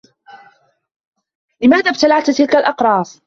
لماذا 1.61 1.89
ابتلعت 1.89 2.29
تلك 2.31 2.55
الأقراص؟ 2.55 3.19